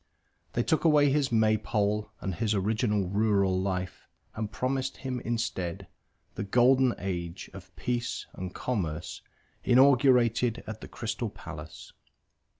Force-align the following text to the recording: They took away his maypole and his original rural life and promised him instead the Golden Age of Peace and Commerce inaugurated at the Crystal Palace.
They 0.53 0.63
took 0.63 0.83
away 0.83 1.11
his 1.11 1.31
maypole 1.31 2.09
and 2.21 2.33
his 2.33 2.55
original 2.55 3.07
rural 3.07 3.61
life 3.61 4.07
and 4.33 4.51
promised 4.51 4.97
him 4.97 5.19
instead 5.19 5.87
the 6.33 6.43
Golden 6.43 6.95
Age 6.97 7.51
of 7.53 7.69
Peace 7.75 8.25
and 8.33 8.51
Commerce 8.51 9.21
inaugurated 9.63 10.63
at 10.65 10.81
the 10.81 10.87
Crystal 10.87 11.29
Palace. 11.29 11.93